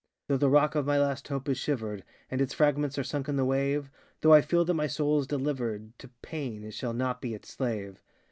_Though 0.27 0.37
the 0.37 0.49
rock 0.49 0.73
of 0.73 0.87
my 0.87 0.97
last 0.99 1.27
hope 1.27 1.47
is 1.47 1.59
shivered, 1.59 2.03
And 2.31 2.41
its 2.41 2.55
fragments 2.55 2.97
are 2.97 3.03
sunk 3.03 3.29
in 3.29 3.35
the 3.35 3.45
wave, 3.45 3.91
Though 4.21 4.33
I 4.33 4.41
feel 4.41 4.65
that 4.65 4.73
my 4.73 4.87
soul 4.87 5.19
is 5.19 5.27
delivered 5.27 5.91
To 5.99 6.09
painŌĆöit 6.23 6.73
shall 6.73 6.93
not 6.93 7.21
be 7.21 7.35
its 7.35 7.49
slave. 7.53 8.01